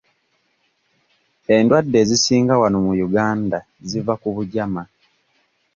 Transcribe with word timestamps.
Endwadde 1.55 1.97
ezisinga 2.03 2.53
wano 2.61 2.77
mu 2.85 2.91
Uganda 3.07 3.57
ziva 3.89 4.13
ku 4.21 4.27
bugyama. 4.35 4.83